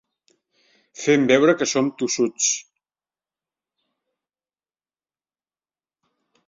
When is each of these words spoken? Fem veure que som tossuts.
Fem 1.01 1.27
veure 1.31 1.55
que 1.59 1.67
som 1.73 1.91
tossuts. 1.99 2.49